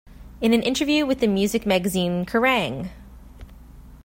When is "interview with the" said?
0.63-1.27